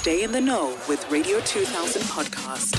Stay 0.00 0.24
in 0.24 0.32
the 0.32 0.40
know 0.40 0.78
with 0.88 1.06
Radio 1.10 1.40
2000 1.40 2.00
podcast. 2.04 2.74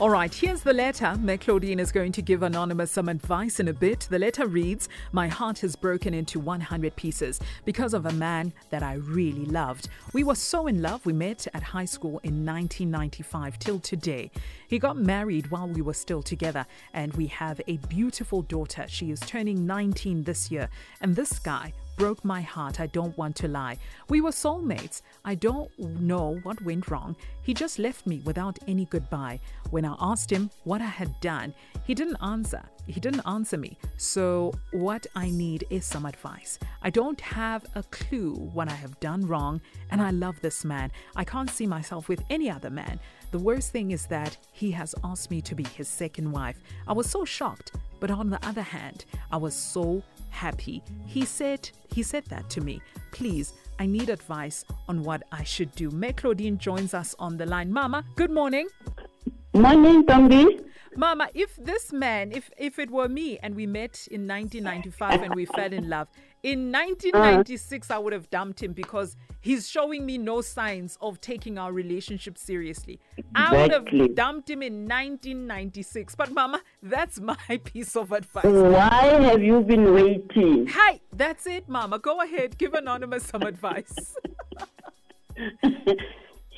All 0.00 0.10
right, 0.10 0.34
here's 0.34 0.62
the 0.62 0.72
letter. 0.72 1.16
Meg 1.16 1.42
Claudine 1.42 1.78
is 1.78 1.92
going 1.92 2.10
to 2.10 2.22
give 2.22 2.42
Anonymous 2.42 2.90
some 2.90 3.08
advice 3.08 3.60
in 3.60 3.68
a 3.68 3.72
bit. 3.72 4.08
The 4.10 4.18
letter 4.18 4.48
reads 4.48 4.88
My 5.12 5.28
heart 5.28 5.60
has 5.60 5.76
broken 5.76 6.12
into 6.12 6.40
100 6.40 6.96
pieces 6.96 7.38
because 7.64 7.94
of 7.94 8.04
a 8.04 8.12
man 8.14 8.52
that 8.70 8.82
I 8.82 8.94
really 8.94 9.44
loved. 9.44 9.88
We 10.12 10.24
were 10.24 10.34
so 10.34 10.66
in 10.66 10.82
love, 10.82 11.06
we 11.06 11.12
met 11.12 11.46
at 11.54 11.62
high 11.62 11.84
school 11.84 12.18
in 12.24 12.44
1995 12.44 13.56
till 13.60 13.78
today. 13.78 14.32
He 14.66 14.80
got 14.80 14.96
married 14.96 15.52
while 15.52 15.68
we 15.68 15.82
were 15.82 15.94
still 15.94 16.20
together, 16.20 16.66
and 16.94 17.14
we 17.14 17.28
have 17.28 17.60
a 17.68 17.76
beautiful 17.76 18.42
daughter. 18.42 18.86
She 18.88 19.12
is 19.12 19.20
turning 19.20 19.66
19 19.66 20.24
this 20.24 20.50
year. 20.50 20.68
And 21.00 21.14
this 21.14 21.38
guy 21.38 21.74
broke 21.96 22.24
my 22.24 22.40
heart. 22.40 22.80
I 22.80 22.86
don't 22.86 23.16
want 23.18 23.36
to 23.36 23.48
lie. 23.48 23.78
We 24.08 24.20
were 24.20 24.30
soulmates. 24.30 25.02
I 25.24 25.34
don't 25.34 25.70
know 25.78 26.38
what 26.42 26.62
went 26.62 26.88
wrong. 26.88 27.16
He 27.42 27.54
just 27.54 27.78
left 27.78 28.06
me 28.06 28.20
without 28.24 28.58
any 28.68 28.84
goodbye. 28.86 29.40
When 29.70 29.84
I 29.84 29.96
asked 30.00 30.30
him 30.30 30.50
what 30.64 30.80
I 30.80 30.86
had 30.86 31.18
done, 31.20 31.54
he 31.84 31.94
didn't 31.94 32.18
answer. 32.22 32.62
He 32.86 33.00
didn't 33.00 33.26
answer 33.26 33.56
me. 33.56 33.78
So, 33.96 34.52
what 34.72 35.06
I 35.16 35.30
need 35.30 35.64
is 35.70 35.84
some 35.84 36.06
advice. 36.06 36.58
I 36.82 36.90
don't 36.90 37.20
have 37.20 37.66
a 37.74 37.82
clue 37.84 38.34
what 38.34 38.70
I 38.70 38.74
have 38.74 39.00
done 39.00 39.26
wrong, 39.26 39.60
and 39.90 40.00
I 40.00 40.10
love 40.10 40.40
this 40.40 40.64
man. 40.64 40.92
I 41.16 41.24
can't 41.24 41.50
see 41.50 41.66
myself 41.66 42.08
with 42.08 42.22
any 42.30 42.48
other 42.48 42.70
man. 42.70 43.00
The 43.32 43.38
worst 43.40 43.72
thing 43.72 43.90
is 43.90 44.06
that 44.06 44.36
he 44.52 44.70
has 44.72 44.94
asked 45.02 45.30
me 45.30 45.40
to 45.42 45.54
be 45.54 45.64
his 45.64 45.88
second 45.88 46.30
wife. 46.30 46.58
I 46.86 46.92
was 46.92 47.10
so 47.10 47.24
shocked, 47.24 47.72
but 48.00 48.10
on 48.10 48.30
the 48.30 48.44
other 48.46 48.62
hand, 48.62 49.04
I 49.30 49.36
was 49.36 49.54
so 49.54 50.02
happy. 50.30 50.82
He 51.06 51.24
said 51.24 51.68
he 51.94 52.02
said 52.02 52.24
that 52.26 52.48
to 52.50 52.60
me. 52.60 52.80
Please, 53.12 53.54
I 53.78 53.86
need 53.86 54.08
advice 54.08 54.64
on 54.88 55.02
what 55.02 55.22
I 55.32 55.44
should 55.44 55.74
do. 55.74 55.90
Meg 55.90 56.16
Claudine 56.18 56.58
joins 56.58 56.94
us 56.94 57.14
on 57.18 57.36
the 57.36 57.46
line. 57.46 57.72
Mama, 57.72 58.04
good 58.16 58.30
morning. 58.30 58.68
Morning, 59.54 60.04
Ntombi. 60.04 60.64
Mama, 60.96 61.28
if 61.34 61.56
this 61.56 61.92
man, 61.92 62.32
if 62.32 62.50
if 62.58 62.78
it 62.78 62.90
were 62.90 63.08
me 63.08 63.38
and 63.38 63.54
we 63.54 63.66
met 63.66 64.06
in 64.10 64.26
1995 64.26 65.22
and 65.22 65.34
we 65.34 65.44
fell 65.44 65.72
in 65.72 65.88
love, 65.88 66.08
in 66.46 66.72
uh-huh. 66.72 66.84
1996 66.86 67.90
I 67.90 67.98
would 67.98 68.12
have 68.12 68.30
dumped 68.30 68.62
him 68.62 68.72
because 68.72 69.16
he's 69.40 69.68
showing 69.68 70.06
me 70.06 70.16
no 70.16 70.40
signs 70.40 70.96
of 71.00 71.20
taking 71.20 71.58
our 71.58 71.72
relationship 71.72 72.38
seriously. 72.38 73.00
I 73.34 73.56
would 73.56 73.72
have 73.72 74.14
dumped 74.14 74.48
him 74.48 74.62
in 74.62 74.84
1996. 74.84 76.14
But 76.14 76.32
Mama, 76.32 76.60
that's 76.82 77.18
my 77.32 77.60
piece 77.64 77.96
of 77.96 78.12
advice. 78.12 78.44
Why 78.44 79.18
have 79.28 79.42
you 79.42 79.60
been 79.62 79.92
waiting? 79.92 80.68
Hi, 80.70 81.00
that's 81.12 81.46
it, 81.48 81.68
Mama. 81.68 81.98
Go 81.98 82.22
ahead, 82.22 82.56
give 82.58 82.74
Anonymous 82.74 83.24
some 83.24 83.42
advice. 83.52 84.14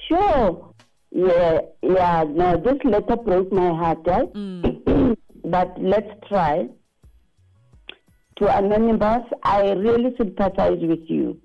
Sure. 0.07 0.75
Yeah, 1.11 1.61
yeah. 1.83 2.25
No, 2.29 2.61
this 2.63 2.79
letter 2.85 3.17
broke 3.17 3.51
my 3.51 3.71
heart, 3.71 4.01
right? 4.07 4.33
Mm. 4.35 5.17
but 5.45 5.75
let's 5.81 6.11
try. 6.29 6.69
To 8.39 8.57
Anonymous, 8.57 9.25
I 9.43 9.73
really 9.73 10.15
sympathize 10.17 10.79
with 10.81 11.09
you. 11.09 11.41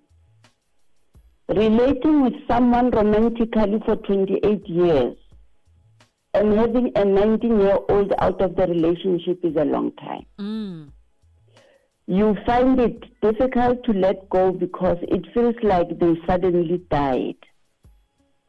Relating 1.49 2.21
with 2.21 2.33
someone 2.47 2.91
romantically 2.91 3.81
for 3.85 3.95
28 3.95 4.67
years 4.67 5.17
and 6.35 6.53
having 6.53 6.91
a 6.95 7.03
19 7.03 7.59
year 7.59 7.79
old 7.89 8.13
out 8.19 8.41
of 8.41 8.55
the 8.55 8.67
relationship 8.67 9.43
is 9.43 9.55
a 9.55 9.65
long 9.65 9.91
time. 9.93 10.25
Mm. 10.39 10.91
you 12.05 12.35
find 12.45 12.79
it 12.79 13.01
difficult 13.21 13.83
to 13.85 13.93
let 13.93 14.29
go 14.29 14.51
because 14.51 14.97
it 15.03 15.25
feels 15.33 15.55
like 15.63 15.97
they 15.99 16.15
suddenly 16.27 16.79
died. 16.89 17.37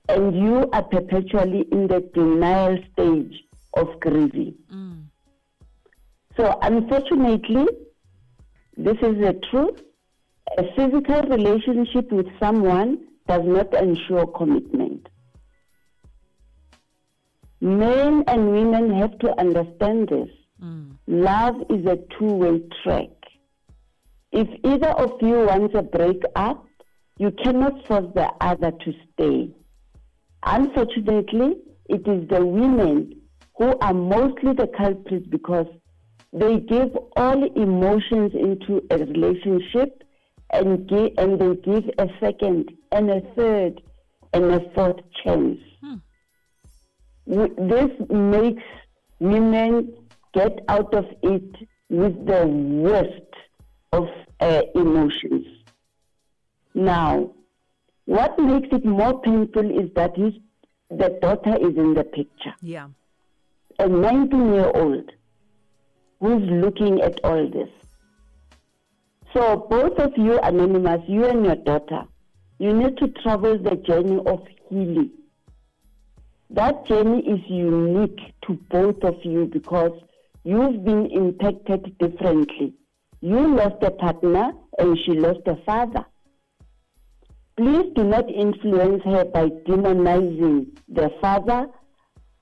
And 0.09 0.35
you 0.37 0.69
are 0.73 0.83
perpetually 0.83 1.65
in 1.73 1.87
the 1.87 2.01
denial 2.13 2.79
stage 2.93 3.43
of 3.77 4.01
grieving. 4.01 4.55
Mm. 4.73 5.05
So, 6.37 6.59
unfortunately, 6.61 7.67
this 8.77 8.97
is 8.97 9.21
the 9.21 9.41
truth. 9.51 9.81
A 10.59 10.65
physical 10.77 11.23
relationship 11.23 12.11
with 12.13 12.27
someone 12.39 12.99
does 13.27 13.43
not 13.45 13.75
ensure 13.75 14.27
commitment. 14.27 15.09
Men 17.61 18.25
and 18.27 18.51
women 18.51 18.93
have 18.95 19.19
to 19.21 19.39
understand 19.41 20.09
this. 20.09 20.29
Mm. 20.63 20.97
Love 21.07 21.57
is 21.71 21.87
a 21.87 21.99
two 22.19 22.33
way 22.33 22.61
track. 22.83 23.09
If 24.33 24.49
either 24.65 24.91
of 24.91 25.13
you 25.23 25.47
wants 25.47 25.75
a 25.75 25.83
break 25.83 26.23
up, 26.35 26.67
you 27.19 27.31
cannot 27.43 27.87
force 27.87 28.07
the 28.15 28.29
other 28.41 28.73
to 28.73 28.93
stay. 29.13 29.51
Unfortunately, 30.43 31.57
it 31.89 32.07
is 32.07 32.29
the 32.29 32.45
women 32.45 33.21
who 33.57 33.79
are 33.79 33.95
mostly 33.95 34.53
the 34.53 34.67
culprits 34.77 35.27
because 35.29 35.67
they 36.35 36.59
give 36.61 36.91
all 37.17 37.43
emotions 37.67 38.33
into 38.35 38.83
a 38.91 38.99
relationship 38.99 40.03
and, 40.51 40.87
give, 40.89 41.11
and 41.17 41.41
they 41.41 41.55
give 41.71 41.85
a 41.99 42.09
second 42.21 42.71
and 42.93 43.09
a 43.11 43.21
third 43.37 43.81
and 44.33 44.45
a 44.47 44.61
fourth 44.75 45.01
chance. 45.23 45.61
W- 47.29 47.55
This 47.69 47.91
makes 48.11 48.63
women 49.21 49.95
get 50.35 50.59
out 50.69 50.93
of 50.95 51.07
it 51.23 51.55
with 51.89 52.27
the 52.27 52.47
worst 52.47 53.33
of 53.93 54.09
uh, 54.41 54.63
emotions. 54.75 55.47
Now, 56.75 57.31
what 58.07 58.39
makes 58.39 58.69
it 58.73 58.85
more 58.85 59.21
painful 59.21 59.71
is 59.81 59.89
that 59.95 60.17
his, 60.17 60.35
the 60.91 61.17
daughter 61.23 61.57
is 61.61 61.77
in 61.77 61.95
the 61.95 62.05
picture. 62.05 62.55
Yeah. 62.61 62.89
A 63.79 63.89
19 63.89 64.53
year 64.55 64.71
old 64.75 65.11
who's 66.25 66.49
looking 66.49 67.03
at 67.03 67.21
all 67.23 67.47
this. 67.51 67.69
So, 69.35 69.67
both 69.69 69.99
of 69.99 70.13
you, 70.17 70.39
Anonymous, 70.41 71.03
you 71.07 71.27
and 71.27 71.45
your 71.45 71.57
daughter, 71.57 72.05
you 72.59 72.73
need 72.73 72.97
to 72.97 73.09
travel 73.09 73.59
the 73.59 73.77
journey 73.77 74.19
of 74.25 74.43
healing. 74.71 75.11
That 76.49 76.87
journey 76.87 77.21
is 77.29 77.41
unique 77.47 78.21
to 78.47 78.55
both 78.71 79.05
of 79.05 79.17
you 79.23 79.51
because 79.53 79.93
you've 80.45 80.83
been 80.83 81.11
impacted 81.11 81.99
differently. 81.99 82.73
You 83.21 83.57
lost 83.57 83.83
a 83.83 83.91
partner 83.91 84.53
and 84.79 84.97
she 85.05 85.13
lost 85.13 85.41
a 85.47 85.57
father. 85.67 86.07
Please 87.59 87.93
do 87.95 88.03
not 88.03 88.31
influence 88.31 89.03
her 89.05 89.27
by 89.27 89.51
demonizing 89.69 90.69
the 90.89 91.11
father, 91.21 91.67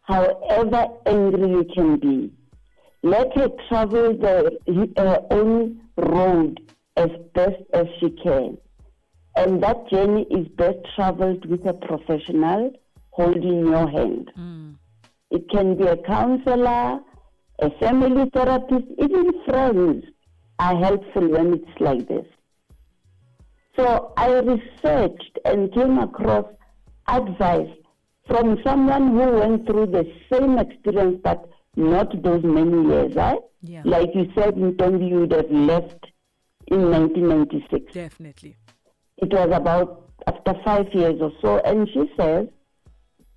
however 0.03 0.87
angry 1.05 1.51
you 1.51 1.65
can 1.75 1.97
be. 1.99 2.33
Let 3.03 3.37
her 3.37 3.49
travel 3.69 4.17
the, 4.17 4.59
her 4.97 5.21
own 5.31 5.81
road 5.97 6.61
as 6.97 7.11
best 7.35 7.63
as 7.73 7.87
she 7.99 8.11
can. 8.11 8.59
And 9.37 9.63
that 9.63 9.89
journey 9.91 10.27
is 10.31 10.47
best 10.49 10.79
traveled 10.95 11.47
with 11.47 11.67
a 11.67 11.73
professional 11.73 12.73
holding 13.11 13.67
your 13.67 13.89
hand. 13.89 14.31
Mm. 14.39 14.75
It 15.31 15.49
can 15.51 15.77
be 15.77 15.85
a 15.85 15.97
counselor, 15.97 17.01
a 17.59 17.71
family 17.81 18.31
therapist, 18.31 18.87
even 18.99 19.33
friends 19.47 20.05
are 20.59 20.77
helpful 20.77 21.29
when 21.29 21.55
it's 21.55 21.81
like 21.81 22.07
this. 22.09 22.27
So 23.77 24.13
I 24.17 24.31
researched 24.41 25.39
and 25.45 25.73
came 25.73 25.99
across 25.99 26.45
advice 27.09 27.71
from 28.27 28.59
someone 28.65 29.13
who 29.13 29.33
went 29.39 29.67
through 29.67 29.87
the 29.87 30.11
same 30.31 30.59
experience 30.59 31.21
but 31.25 31.49
not 31.77 32.23
those 32.23 32.43
many 32.43 32.87
years, 32.89 33.15
right? 33.15 33.39
Yeah. 33.63 33.83
Like 33.85 34.11
you 34.15 34.31
said, 34.35 34.55
Ntombi, 34.55 35.09
you 35.09 35.21
would 35.21 35.33
have 35.33 35.51
left 35.51 36.07
in 36.69 36.91
1996 36.91 37.93
Definitely. 37.93 38.57
it 39.19 39.33
was 39.33 39.51
about 39.53 40.11
after 40.27 40.55
five 40.65 40.93
years 40.95 41.21
or 41.21 41.33
so, 41.41 41.59
and 41.65 41.89
she 41.89 42.11
says, 42.17 42.47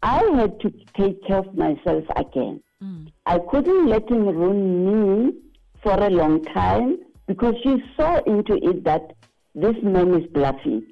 I 0.04 0.24
had 0.36 0.60
to 0.60 0.72
take 0.96 1.26
care 1.26 1.40
of 1.40 1.56
myself 1.56 2.04
again. 2.16 2.62
Mm. 2.84 3.12
I 3.26 3.40
couldn't 3.40 3.88
let 3.88 4.10
him 4.10 4.28
ruin 4.28 5.26
me 5.26 5.34
for 5.82 5.94
a 5.94 6.10
long 6.10 6.44
time 6.46 7.00
because 7.28 7.56
she 7.64 7.84
saw 7.98 8.22
into 8.26 8.56
it 8.56 8.84
that 8.84 9.14
this 9.56 9.76
man 9.82 10.14
is 10.14 10.28
bluffing. 10.28 10.86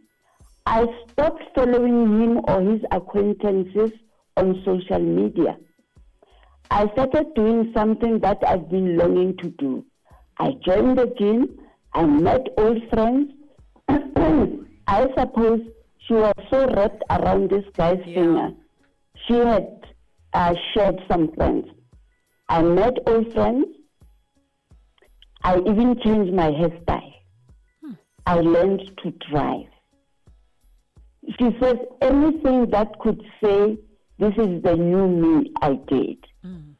I 0.65 0.85
stopped 1.11 1.43
following 1.53 2.21
him 2.21 2.41
or 2.47 2.61
his 2.61 2.81
acquaintances 2.91 3.91
on 4.37 4.63
social 4.65 4.99
media. 4.99 5.57
I 6.73 6.87
started 6.93 7.35
doing 7.35 7.71
something 7.75 8.19
that 8.21 8.39
I've 8.47 8.67
been 8.67 8.97
longing 8.97 9.37
to 9.37 9.49
do. 9.51 9.85
I 10.39 10.53
joined 10.65 10.97
the 10.97 11.05
gym, 11.19 11.59
I 11.93 12.03
met 12.05 12.47
old 12.57 12.81
friends. 12.89 13.31
I 14.87 15.07
suppose 15.15 15.61
she 16.07 16.15
was 16.15 16.33
so 16.49 16.65
wrapped 16.73 17.03
around 17.11 17.51
this 17.51 17.63
guy's 17.77 17.99
Yeah. 18.07 18.15
finger. 18.15 18.49
She 19.27 19.35
had 19.35 19.67
uh, 20.33 20.55
shared 20.73 20.99
some 21.07 21.31
friends. 21.35 21.67
I 22.49 22.63
met 22.63 22.97
old 23.05 23.31
friends. 23.33 23.67
I 25.43 25.59
even 25.59 25.99
changed 26.03 26.33
my 26.33 26.49
hairstyle. 26.49 27.13
I 28.25 28.35
learned 28.39 28.81
to 29.03 29.11
drive. 29.29 29.67
She 31.37 31.55
says 31.61 31.77
anything 32.01 32.71
that 32.71 32.97
could 32.99 33.21
say, 33.43 33.77
this 34.17 34.33
is 34.37 34.61
the 34.63 34.75
new 34.75 35.07
me 35.07 35.51
I 35.61 35.73
did. 35.87 36.17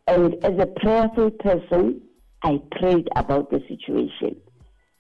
And 0.08 0.36
as 0.44 0.60
a 0.60 0.66
prayerful 0.66 1.32
person, 1.32 2.02
I 2.44 2.62
prayed 2.72 3.08
about 3.16 3.50
the 3.50 3.62
situation. 3.68 4.36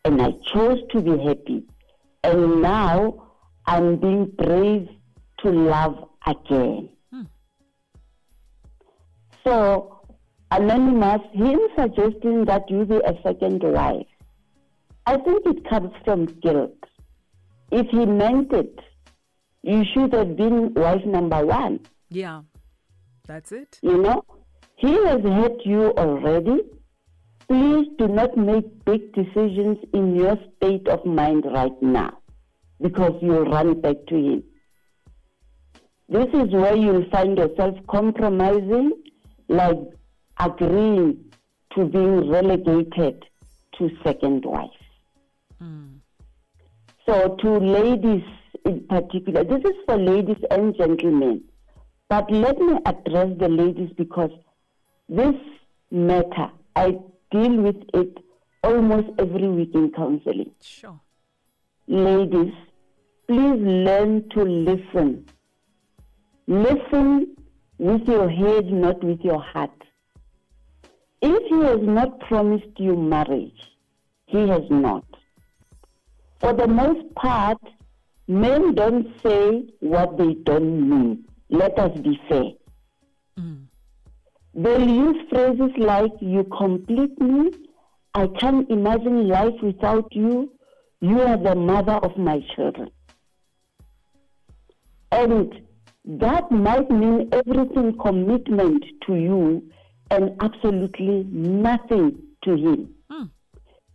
And 0.05 0.21
I 0.21 0.31
chose 0.53 0.79
to 0.91 1.01
be 1.01 1.11
happy. 1.23 1.65
And 2.23 2.61
now 2.61 3.27
I'm 3.65 3.97
being 3.97 4.31
brave 4.38 4.88
to 5.39 5.50
love 5.50 6.09
again. 6.25 6.89
Hmm. 7.11 7.23
So, 9.44 10.01
Anonymous, 10.51 11.21
him 11.33 11.59
suggesting 11.77 12.45
that 12.45 12.69
you 12.69 12.85
be 12.85 12.97
a 12.97 13.13
second 13.23 13.61
wife, 13.63 14.07
I 15.05 15.17
think 15.17 15.45
it 15.45 15.67
comes 15.69 15.91
from 16.05 16.25
guilt. 16.25 16.77
If 17.71 17.88
he 17.88 18.05
meant 18.05 18.53
it, 18.53 18.79
you 19.63 19.83
should 19.94 20.13
have 20.13 20.38
been 20.38 20.73
wife 20.73 21.05
number 21.05 21.45
one. 21.45 21.79
Yeah. 22.09 22.44
That's 23.25 23.51
it. 23.51 23.79
You 23.81 23.97
know, 23.97 24.23
he 24.83 24.94
has 25.06 25.21
hurt 25.21 25.65
you 25.65 25.94
already. 25.97 26.57
Please 27.47 27.88
do 27.97 28.09
not 28.09 28.35
make 28.35 28.65
big 28.83 29.13
decisions 29.13 29.77
in 29.94 30.13
your 30.13 30.38
state 30.57 30.89
of 30.89 31.06
mind 31.06 31.45
right 31.45 31.81
now 31.81 32.18
because 32.81 33.13
you'll 33.21 33.45
run 33.45 33.80
back 33.80 33.95
to 34.09 34.15
him. 34.15 34.44
This 36.09 36.27
is 36.33 36.51
where 36.51 36.75
you'll 36.75 37.09
find 37.12 37.38
yourself 37.38 37.77
compromising, 37.89 38.91
like 39.47 39.80
agreeing 40.38 41.31
to 41.75 41.86
being 41.86 42.29
relegated 42.29 43.24
to 43.77 43.89
second 44.03 44.44
wife. 44.44 44.69
Hmm. 45.59 45.86
So, 47.06 47.38
to 47.41 47.57
ladies 47.57 48.24
in 48.65 48.86
particular, 48.89 49.45
this 49.45 49.63
is 49.63 49.77
for 49.86 49.97
ladies 49.97 50.44
and 50.51 50.75
gentlemen. 50.75 51.45
But 52.09 52.29
let 52.29 52.59
me 52.59 52.77
address 52.86 53.29
the 53.39 53.47
ladies 53.47 53.91
because 53.97 54.31
this 55.09 55.35
matter, 55.91 56.50
I 56.75 56.97
deal 57.31 57.61
with 57.61 57.83
it 57.94 58.17
almost 58.63 59.09
every 59.19 59.47
week 59.47 59.71
in 59.73 59.91
counseling. 59.91 60.51
Sure. 60.61 61.00
Ladies, 61.88 62.53
please 63.27 63.59
learn 63.61 64.29
to 64.29 64.44
listen. 64.44 65.25
Listen 66.47 67.35
with 67.77 68.07
your 68.07 68.29
head, 68.29 68.65
not 68.71 69.03
with 69.03 69.19
your 69.21 69.41
heart. 69.41 69.71
If 71.21 71.44
he 71.50 71.63
has 71.63 71.79
not 71.81 72.19
promised 72.21 72.77
you 72.77 72.95
marriage, 72.95 73.59
he 74.25 74.47
has 74.47 74.63
not. 74.69 75.05
For 76.39 76.53
the 76.53 76.67
most 76.67 77.13
part, 77.15 77.59
men 78.27 78.75
don't 78.75 79.07
say 79.23 79.63
what 79.79 80.17
they 80.17 80.33
don't 80.33 80.89
mean. 80.89 81.25
Let 81.50 81.77
us 81.79 81.97
be 82.00 82.19
fair. 82.27 82.51
They'll 84.55 84.88
use 84.88 85.17
phrases 85.29 85.71
like, 85.77 86.11
You 86.19 86.44
complete 86.57 87.19
me. 87.19 87.51
I 88.13 88.27
can't 88.39 88.69
imagine 88.69 89.27
life 89.27 89.55
without 89.61 90.07
you. 90.15 90.51
You 91.01 91.21
are 91.21 91.38
the 91.38 91.55
mother 91.55 91.94
of 91.94 92.17
my 92.17 92.41
children. 92.55 92.91
And 95.11 95.61
that 96.05 96.51
might 96.51 96.89
mean 96.91 97.29
everything 97.31 97.97
commitment 97.97 98.83
to 99.07 99.15
you 99.15 99.63
and 100.11 100.31
absolutely 100.41 101.23
nothing 101.29 102.21
to 102.44 102.51
him. 102.55 102.94
Hmm. 103.09 103.23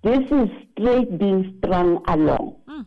This 0.02 0.31
is 0.31 0.49
straight 0.72 1.19
being 1.19 1.58
strung 1.58 2.02
along. 2.08 2.56
Hmm. 2.66 2.82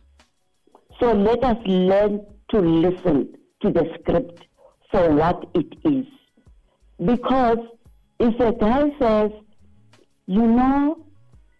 So 1.00 1.12
let 1.12 1.42
us 1.44 1.58
learn 1.66 2.24
to 2.50 2.60
listen 2.60 3.34
to 3.62 3.70
the 3.70 3.90
script 3.98 4.44
for 4.90 5.14
what 5.14 5.48
it 5.54 5.72
is. 5.84 6.06
Because 6.98 7.58
if 8.20 8.38
a 8.40 8.52
guy 8.52 8.90
says, 8.98 9.30
you 10.26 10.46
know, 10.46 11.04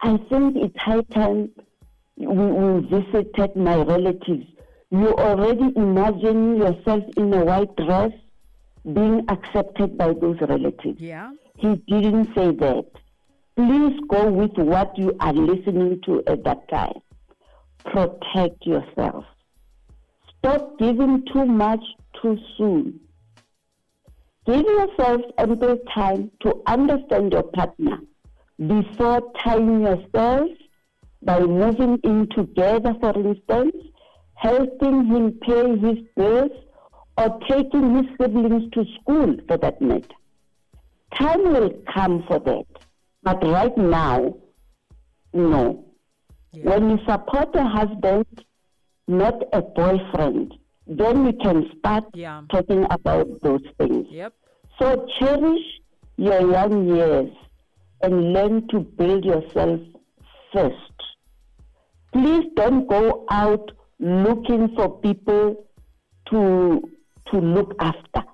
I 0.01 0.17
think 0.29 0.57
it's 0.57 0.79
high 0.79 1.03
time 1.03 1.51
we, 2.17 2.27
we 2.27 2.87
visited 2.89 3.57
my 3.57 3.77
relatives, 3.77 4.47
you 4.91 5.09
already 5.15 5.73
imagine 5.77 6.57
yourself 6.57 7.05
in 7.17 7.33
a 7.33 7.45
white 7.45 7.75
dress 7.77 8.13
being 8.85 9.25
accepted 9.29 9.97
by 9.97 10.13
those 10.13 10.41
relatives. 10.41 11.01
Yeah. 11.01 11.33
He 11.57 11.77
didn't 11.89 12.35
say 12.35 12.51
that. 12.51 12.87
Please 13.57 14.01
go 14.09 14.31
with 14.31 14.57
what 14.57 14.97
you 14.99 15.15
are 15.21 15.33
listening 15.33 16.01
to 16.07 16.23
at 16.27 16.45
that 16.45 16.69
time. 16.69 17.01
Protect 17.85 18.65
yourself. 18.67 19.25
Stop 20.39 20.79
giving 20.79 21.25
too 21.33 21.45
much 21.45 21.85
too 22.21 22.39
soon. 22.57 23.01
Give 24.45 24.65
yourself 24.65 25.21
ample 25.39 25.79
time 25.95 26.31
to 26.41 26.63
understand 26.67 27.33
your 27.33 27.45
partner 27.45 27.99
before 28.59 29.33
tying 29.43 29.83
yourself 29.83 30.49
by 31.23 31.41
moving 31.41 31.99
in 32.03 32.29
together, 32.35 32.95
for 33.01 33.15
instance, 33.15 33.77
helping 34.35 35.07
him 35.07 35.39
pay 35.43 35.77
his 35.79 35.99
bills, 36.17 36.51
or 37.19 37.39
taking 37.49 37.97
his 37.97 38.07
siblings 38.21 38.71
to 38.73 38.85
school 39.01 39.37
for 39.47 39.57
that 39.59 39.81
matter. 39.81 40.09
Time 41.15 41.45
will 41.53 41.71
come 41.95 42.25
for 42.27 42.41
that. 42.41 42.67
But 43.23 43.45
right 43.45 43.77
now, 43.77 44.35
no. 45.33 45.85
When 46.63 46.91
you 46.91 46.99
support 47.07 47.55
a 47.55 47.65
husband, 47.65 48.27
not 49.07 49.43
a 49.53 49.63
boyfriend, 49.63 50.55
then 50.87 51.25
we 51.25 51.33
can 51.33 51.71
start 51.79 52.05
Yeah. 52.15 52.43
talking 52.51 52.87
about 52.91 53.27
those 53.43 53.63
things. 53.79 54.07
Yep. 54.11 54.35
So 54.79 55.07
cherish 55.19 55.63
your 56.17 56.41
young 56.51 56.87
years 56.95 57.31
and 58.03 58.33
learn 58.33 58.67
to 58.69 58.81
build 58.81 59.25
yourself 59.25 59.81
first. 60.53 60.77
Please 62.13 62.45
don't 62.57 62.87
go 62.89 63.25
out 63.31 63.71
looking 63.99 64.75
for 64.75 64.99
people 65.01 65.65
to 66.31 66.83
to 67.31 67.39
look 67.39 67.75
after. 67.79 68.25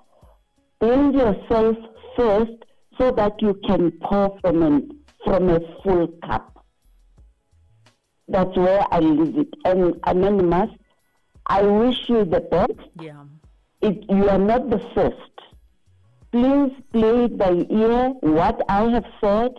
Build 0.79 1.13
yourself 1.13 1.77
first 2.15 2.51
so 2.97 3.11
that 3.11 3.41
you 3.41 3.53
can 3.67 3.91
pour 4.01 4.37
from 4.41 4.63
a, 4.63 4.81
from 5.23 5.49
a 5.49 5.59
full 5.83 6.07
cup. 6.25 6.65
That's 8.27 8.55
where 8.57 8.83
I 8.91 8.99
leave 8.99 9.37
it. 9.37 9.53
And 9.65 9.95
Anonymous, 10.05 10.69
I 11.49 11.61
wish 11.63 11.97
you 12.07 12.25
the 12.25 12.41
best 12.41 12.79
Yeah. 12.99 13.23
it, 13.81 14.05
you 14.09 14.29
are 14.29 14.37
not 14.37 14.69
the 14.69 14.79
first. 14.93 15.35
Please 16.31 16.71
play 16.93 17.25
it 17.25 17.37
by 17.37 17.51
ear 17.69 18.09
what 18.21 18.61
I 18.69 18.83
have 18.91 19.05
said. 19.19 19.51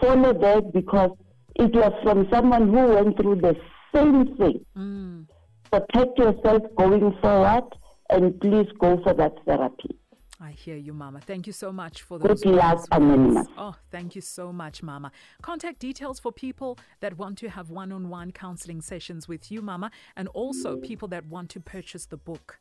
Follow 0.00 0.32
that 0.32 0.72
because 0.72 1.10
it 1.56 1.74
was 1.74 1.92
from 2.02 2.26
someone 2.30 2.68
who 2.70 2.86
went 2.94 3.16
through 3.18 3.36
the 3.36 3.54
same 3.94 4.34
thing. 4.38 4.64
Mm. 4.76 5.26
Protect 5.70 6.18
yourself 6.18 6.62
going 6.76 7.14
forward 7.20 7.64
and 8.08 8.40
please 8.40 8.66
go 8.78 9.00
for 9.02 9.12
that 9.12 9.34
therapy. 9.44 9.96
I 10.42 10.52
hear 10.52 10.76
you, 10.76 10.94
Mama. 10.94 11.20
Thank 11.20 11.46
you 11.46 11.52
so 11.52 11.70
much 11.70 12.00
for 12.00 12.18
Good 12.18 12.30
those 12.30 12.44
luck, 12.46 12.78
wise 12.78 12.86
Anonymous. 12.92 13.46
Oh, 13.58 13.74
thank 13.90 14.14
you 14.14 14.22
so 14.22 14.52
much, 14.52 14.82
Mama. 14.82 15.12
Contact 15.42 15.78
details 15.78 16.18
for 16.18 16.32
people 16.32 16.78
that 17.00 17.18
want 17.18 17.36
to 17.38 17.50
have 17.50 17.68
one 17.68 17.92
on 17.92 18.08
one 18.08 18.32
counseling 18.32 18.80
sessions 18.80 19.28
with 19.28 19.52
you, 19.52 19.60
Mama, 19.60 19.90
and 20.16 20.28
also 20.28 20.78
people 20.78 21.08
that 21.08 21.26
want 21.26 21.50
to 21.50 21.60
purchase 21.60 22.06
the 22.06 22.16
book. 22.16 22.58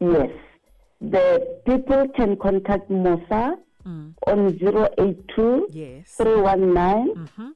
Yes. 0.00 0.30
The 1.00 1.60
people 1.64 2.08
can 2.14 2.36
contact 2.36 2.90
Mosa 2.90 3.56
mm. 3.86 4.14
on 4.26 4.58
082 4.98 5.68
Yes. 5.70 6.14
319 6.16 7.14
mm-hmm. 7.14 7.48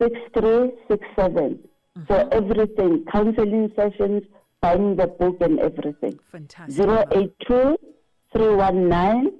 6367 0.00 1.58
for 2.06 2.14
mm-hmm. 2.14 2.28
everything, 2.32 3.04
counseling 3.10 3.72
sessions, 3.74 4.22
buying 4.60 4.94
the 4.94 5.08
book 5.08 5.38
and 5.40 5.58
everything. 5.58 6.20
Fantastic. 6.30 6.86
Mama. 6.86 7.04
082 7.10 7.76
319 8.38 9.32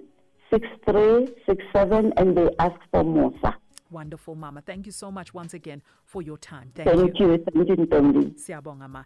6367 0.50 2.12
and 2.16 2.36
they 2.36 2.48
ask 2.58 2.74
for 2.90 3.04
Mosa. 3.04 3.54
Wonderful, 3.90 4.34
Mama. 4.34 4.60
Thank 4.60 4.86
you 4.86 4.92
so 4.92 5.10
much 5.12 5.32
once 5.32 5.54
again 5.54 5.82
for 6.04 6.20
your 6.20 6.36
time. 6.36 6.72
Thank, 6.74 6.88
Thank 6.90 7.20
you. 7.20 7.38
Thank 7.38 7.68
you, 7.68 7.76
Ntombi. 7.76 8.34
Siyabonga, 8.34 8.88
Ma. 8.90 9.04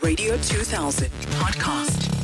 Radio 0.00 0.36
2000 0.36 1.10
podcast. 1.40 2.21